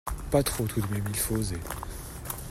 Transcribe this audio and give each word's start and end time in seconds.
Pas 0.31 0.41
trop 0.41 0.65
tout 0.65 0.81
de 0.81 0.87
même, 0.91 1.03
il 1.09 1.15
faut 1.15 1.35
oser! 1.35 1.59